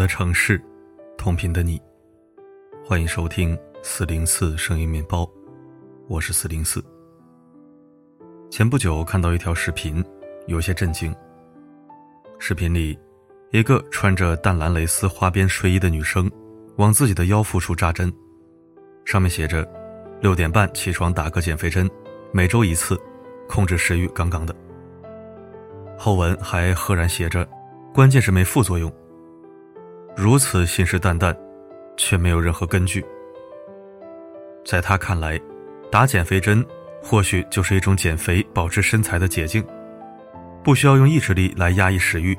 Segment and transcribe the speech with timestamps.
[0.00, 0.58] 的城市，
[1.18, 1.78] 同频的你，
[2.82, 5.30] 欢迎收听四零四声音面包，
[6.08, 6.82] 我是四零四。
[8.50, 10.02] 前不久看到一条视频，
[10.46, 11.14] 有些震惊。
[12.38, 12.98] 视频里，
[13.50, 16.30] 一个穿着淡蓝蕾丝花边睡衣的女生，
[16.76, 18.10] 往自己的腰腹处扎针，
[19.04, 19.70] 上面写着
[20.22, 21.86] ：“六点半起床打个减肥针，
[22.32, 22.98] 每周一次，
[23.46, 24.56] 控制食欲杠杠的。”
[25.98, 27.46] 后文还赫然写着
[27.92, 28.90] ：“关键是没副作用。”
[30.16, 31.34] 如此信誓旦旦，
[31.96, 33.04] 却没有任何根据。
[34.64, 35.40] 在他看来，
[35.90, 36.64] 打减肥针
[37.02, 39.64] 或许就是一种减肥、保持身材的捷径，
[40.62, 42.36] 不需要用意志力来压抑食欲。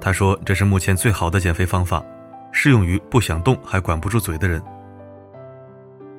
[0.00, 2.04] 他说这是目前最好的减肥方法，
[2.52, 4.62] 适用于不想动还管不住嘴的人。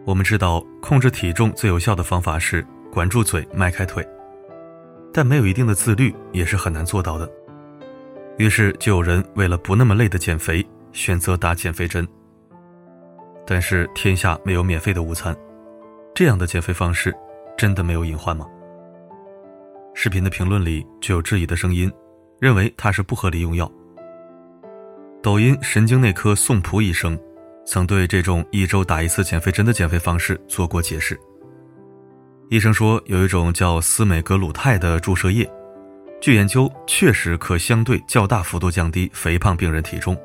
[0.05, 4.05] 我们知道，控制体重最有效的方法是管住嘴、迈开腿，
[5.13, 7.29] 但没有一定的自律也是很难做到的。
[8.39, 10.67] 于是就有人为了不那么累的减肥。
[10.91, 12.05] 选择打减肥针，
[13.45, 15.37] 但是天下没有免费的午餐，
[16.15, 17.15] 这样的减肥方式
[17.55, 18.47] 真的没有隐患吗？
[19.93, 21.89] 视频的评论里就有质疑的声音，
[22.39, 23.71] 认为它是不合理用药。
[25.21, 27.17] 抖音神经内科宋普医生
[27.67, 31.17] 曾对这种一周打一次减肥针的减肥方式做过解释。
[32.49, 35.47] 医生说，有一种叫司美格鲁肽的注射液，
[36.21, 40.17] 据研究确实可相对较大幅度降低肥胖病人体重。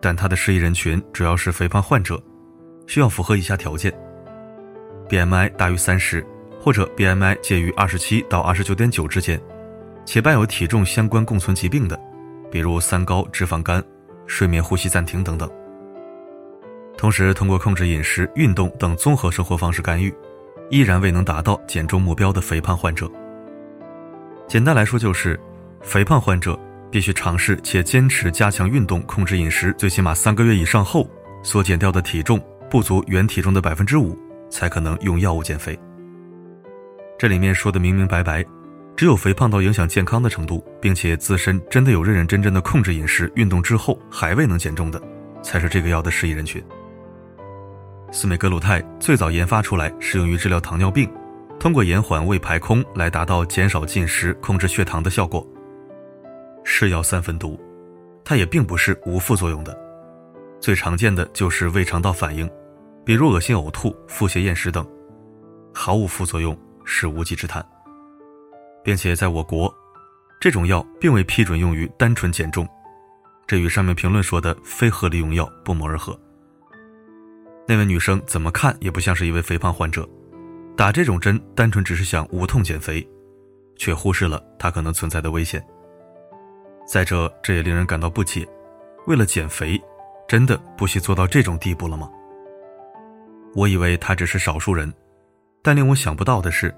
[0.00, 2.22] 但它的适宜人群主要是肥胖患者，
[2.86, 3.92] 需要符合以下条件
[5.08, 6.26] ：BMI 大于三十，
[6.60, 9.40] 或者 BMI 介于二十七到二十九点九之间，
[10.04, 11.98] 且伴有体重相关共存疾病的，
[12.50, 13.82] 比如三高、脂肪肝、
[14.26, 15.48] 睡眠呼吸暂停等等。
[16.98, 20.12] 同时，通过控制饮食、运动等综合生活方式干预，
[20.68, 23.10] 依然未能达到减重目标的肥胖患者。
[24.48, 25.38] 简单来说，就是
[25.82, 26.58] 肥胖患者。
[26.90, 31.08] 必须尝试且坚持加强运动、控制饮食，最起码三个月以上后，
[31.42, 32.38] 所减掉的体重
[32.70, 34.14] 不足原体重的百分之五，
[34.50, 35.74] 才可能用药物减肥。
[37.18, 38.44] 这里面说的明明白白，
[38.94, 45.00] 只有肥胖到影响健康的程度，并且自身真的有认认真真的控制饮食、运动之后还未能减重的，
[45.42, 46.62] 才是这个药的适宜人群。
[48.10, 51.10] 司美格鲁肽最早研发出来适用于治疗糖尿病，
[51.62, 55.46] 通过延缓胃排空来达到减少进食、控制血糖的效果。
[56.64, 57.56] 是药三分毒，
[58.24, 59.78] 它也并不是无副作用的。
[60.58, 62.50] 最常见的就是胃肠道反应，
[63.04, 64.84] 比如恶心、呕吐、腹泻、厌食等，
[65.72, 67.64] 毫无副作用是无稽之谈。
[68.82, 69.72] 并且在我国，
[70.40, 72.68] 这种药并未批准用于单纯减重，
[73.46, 76.18] 这与上面评论说的非合理用药不谋而合。
[77.68, 80.04] 那位女生怎么看也不像是一位肥胖患者，
[80.76, 83.06] 打这种针单纯只是想无痛减肥，
[83.76, 85.64] 却忽视了它可能存在的危险。
[86.86, 88.46] 再者，这也令人感到不解：
[89.06, 89.80] 为了减肥，
[90.26, 92.10] 真的不惜做到这种地步了吗？
[93.54, 94.92] 我以为他只是少数人，
[95.62, 96.74] 但令我想不到的是，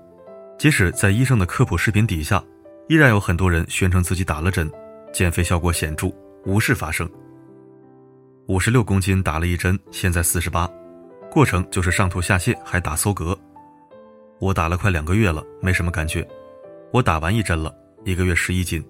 [0.58, 2.42] 即使在医生的科普视频底下，
[2.88, 4.70] 依然有很多人宣称自己打了针，
[5.12, 6.12] 减肥效果显著，
[6.44, 7.08] 无事发生。
[8.48, 10.68] 五十六公斤打了一针，现在四十八，
[11.30, 13.38] 过程就是上吐下泻，还打搜嗝。
[14.38, 16.26] 我打了快两个月了，没什么感觉。
[16.92, 17.74] 我打完一针了，
[18.04, 18.84] 一个月十一斤。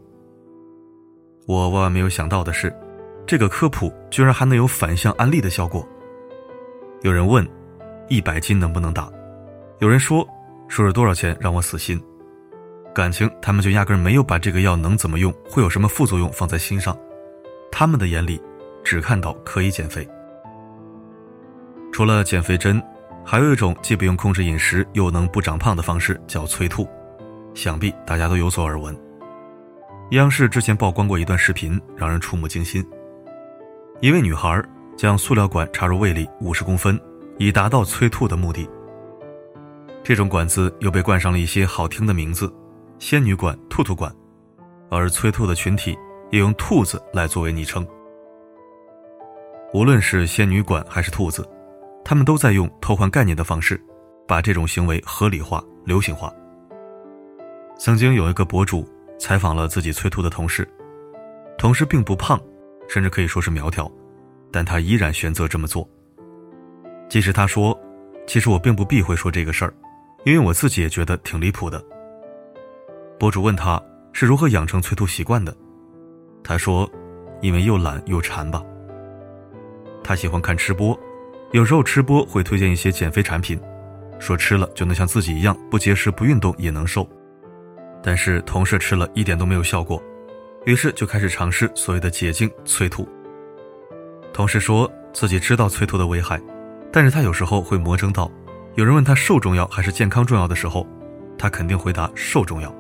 [1.47, 2.75] 我万万没有想到的是，
[3.27, 5.87] 这个科普居然还能有反向安利的效果。
[7.03, 7.47] 有人问，
[8.09, 9.11] 一百斤能不能打？
[9.79, 10.27] 有人说，
[10.69, 12.03] 说是多少钱让我死心。
[12.95, 16.97] 感情他们就压根没有把这个药能怎么用，会有什么副作用放在心上。
[17.71, 18.41] 他们的眼里，
[18.83, 20.09] 只看到可以减肥。
[21.93, 22.83] 除了减肥针，
[23.25, 26.87] 还有一种既不用控制饮食又能不长胖的方式，叫催吐。
[27.55, 28.97] 想必大家都有所耳闻。
[30.11, 32.85] 央视之前曝光过一段视频，让人触目惊心。
[34.01, 34.63] 一位女孩
[34.97, 37.01] 将塑料管插入胃里五十公分，
[37.39, 38.69] 以达到催吐的目的。
[40.03, 42.53] 这种管子又被冠上了一些好听的名字，
[42.99, 44.15] 仙女管、兔兔管，
[44.91, 45.97] 而催吐的群体
[46.31, 47.87] 也用兔子来作为昵称。
[49.73, 51.49] 无论是仙女管还是兔子，
[52.05, 53.83] 他们都在用偷换概念的方式，
[54.29, 56.33] 把这种行为合理化、流行化。
[57.79, 58.89] 曾经有一个博主。
[59.17, 60.69] 采访了自己催吐的同事，
[61.57, 62.39] 同事并不胖，
[62.89, 63.91] 甚至可以说是苗条，
[64.51, 65.89] 但他依然选择这么做。
[67.09, 67.79] 即使他说
[68.27, 69.73] ：“其实我并不避讳说这个事儿，
[70.25, 71.83] 因为我自己也觉得挺离谱的。”
[73.19, 73.81] 博主问他
[74.13, 75.57] 是如何养成催吐习惯的，
[76.43, 76.91] 他说
[77.41, 78.63] ：“因为又懒又馋吧。”
[80.03, 80.99] 他喜欢看吃播，
[81.55, 83.57] 有时候吃播会推荐一些减肥产品，
[84.19, 87.09] 说吃了就能像自己一样不节食不运动也能瘦。
[88.03, 90.03] 但是同事吃了一点都没有效果，
[90.67, 93.09] 于是就开始尝试所谓的捷径催吐，
[94.33, 96.43] 同事说自己知道催吐的危害，
[96.93, 98.29] 但是他有时候会魔怔到，
[98.75, 100.85] 有人问他瘦重要还是健康重要的时候，
[101.39, 102.75] 他肯定回答瘦重要。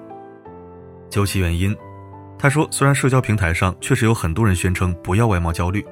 [1.09, 1.73] 究其原因，
[2.37, 5.87] 他说虽然社交平台上确实有很多人宣称不要外貌焦虑，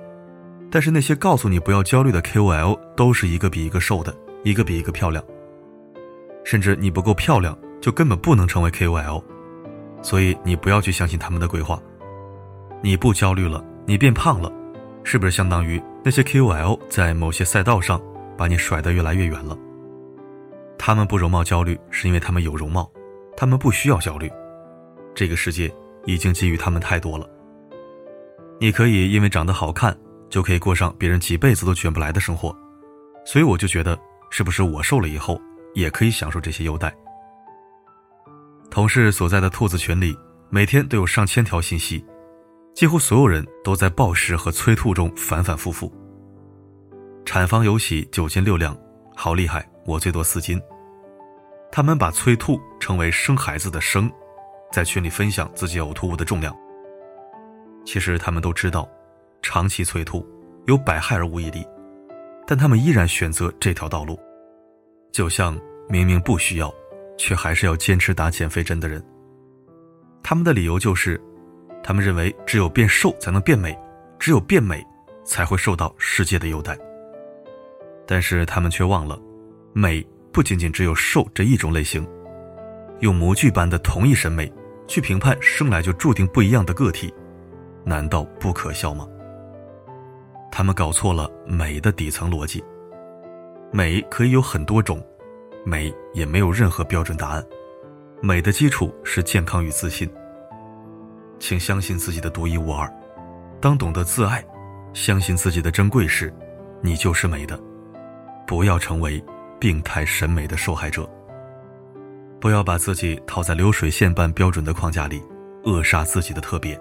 [0.73, 5.23] 但是那些告诉你不要焦虑的 KOL 都是一个比一个瘦的，一个比一个漂亮，
[6.45, 9.23] 甚至你不够漂亮就根本不能成为 KOL，
[10.01, 11.79] 所以你不要去相信他们的鬼话。
[12.81, 14.51] 你不焦虑了，你变胖了。
[15.05, 18.01] 是不是相当于那些 KOL 在某些赛道上
[18.35, 19.59] 把你甩得越来越远了？
[20.79, 22.91] 他们不容貌焦虑，是因为他们有容貌，
[23.37, 24.31] 他们不需要焦虑。
[25.15, 25.71] 这个世界
[26.07, 27.29] 已经给予他们太多了。
[28.59, 29.95] 你可以因为长得好看，
[30.33, 32.57] 就可以过上别人几辈子都卷不来的生活。
[33.27, 33.97] 所以我就觉得，
[34.31, 35.39] 是不是我瘦了以后
[35.75, 36.91] 也可以享受这些优待？
[38.71, 40.17] 同事所在的兔子群里，
[40.49, 42.03] 每天都有上千条信息。
[42.75, 45.93] 几乎所有人都在暴食和催吐中反反复复。
[47.27, 48.75] 产房有喜，九斤六两，
[49.15, 49.69] 好厉害！
[49.85, 50.59] 我最多四斤。
[51.71, 54.11] 他们把催吐称为生孩子的生，
[54.73, 56.57] 在群里分享自己呕吐物的重量。
[57.85, 58.89] 其实他们都知道，
[59.43, 60.27] 长期催吐
[60.67, 61.67] 有百害而无一利，
[62.47, 64.19] 但他们依然选择这条道路，
[65.13, 65.59] 就像
[65.89, 66.73] 明明不需要，
[67.19, 69.05] 却还是要坚持打减肥针的人。
[70.23, 71.21] 他们的理由就是。
[71.85, 73.77] 他们认为只有变瘦才能变美，
[74.17, 74.87] 只有变美
[75.25, 76.79] 才会受到世界的优待。
[78.07, 79.21] 但是他们却忘了，
[79.73, 80.01] 美
[80.31, 82.07] 不仅仅只有瘦这一种类型。
[83.01, 84.49] 用模具般的同一审美
[84.87, 87.13] 去评判生来就注定不一样的个体，
[87.85, 89.09] 难道不可笑吗？
[90.53, 92.63] 他们搞错了美的底层逻辑。
[93.73, 95.03] 美可以有很多种，
[95.65, 97.45] 美也没有任何标准答案。
[98.21, 100.09] 美的基础是健康与自信。
[101.39, 102.89] 请相信自己的独一无二。
[103.61, 104.45] 当懂得自爱，
[104.93, 106.33] 相信自己的珍贵时，
[106.83, 107.59] 你就是美的。
[108.47, 109.25] 不要成为
[109.59, 111.09] 病态审美的受害者。
[112.39, 115.23] 不要把自己套在流水线般标准的框架里，
[115.65, 116.79] 扼杀自己的特别。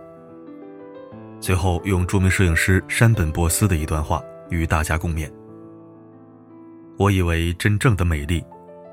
[1.42, 5.30] 最后，用著名摄影师山本博斯的一段话与大家共勉：
[6.98, 8.42] 我以为真正的美丽，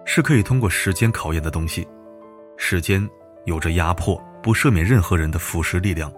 [0.05, 1.87] 是可以通过时间考验的东西。
[2.57, 3.09] 时间
[3.45, 4.21] 有着压迫。
[4.41, 6.11] 不赦免任何人的腐蚀力量，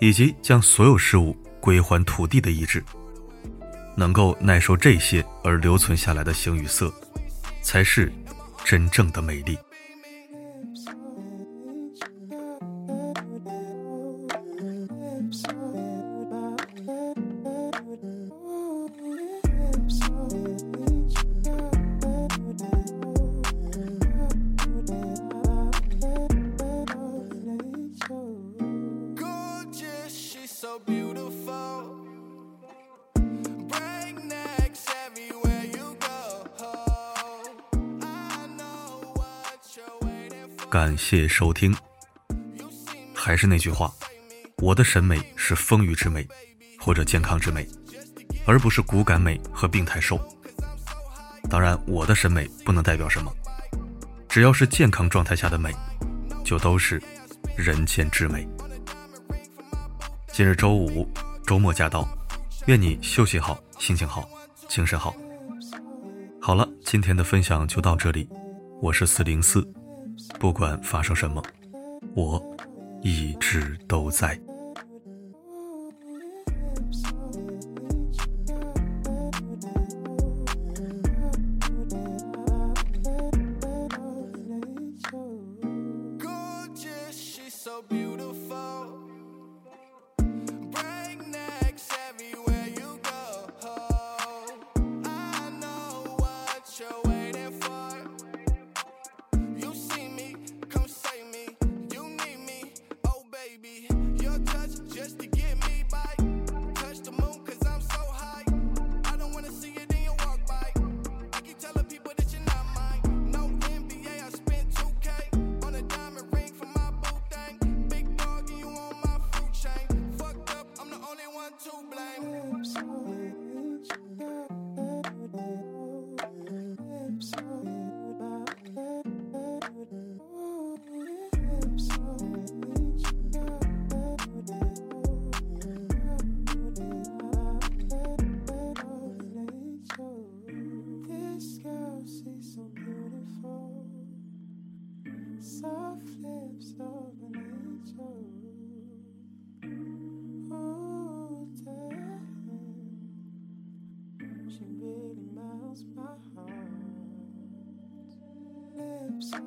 [0.00, 2.84] 以及将所有事物归还土地的意志，
[3.96, 6.92] 能够耐受这些而留存下来的形与色，
[7.62, 8.12] 才是
[8.64, 9.56] 真正的美丽。
[40.72, 41.76] 感谢收听。
[43.14, 43.92] 还是那句话，
[44.56, 46.26] 我的审美是丰腴之美，
[46.80, 47.68] 或者健康之美，
[48.46, 50.18] 而不是骨感美和病态瘦。
[51.50, 53.30] 当然，我的审美不能代表什么，
[54.30, 55.74] 只要是健康状态下的美，
[56.42, 57.02] 就都是
[57.54, 58.48] 人间至美。
[60.28, 61.06] 今日周五，
[61.46, 62.08] 周末驾到，
[62.64, 64.26] 愿你休息好，心情好，
[64.68, 65.14] 精神好。
[66.40, 68.26] 好了，今天的分享就到这里，
[68.80, 69.70] 我是四零四。
[70.42, 71.40] 不管发生什么，
[72.16, 72.42] 我
[73.00, 74.36] 一直都在。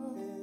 [0.04, 0.35] oh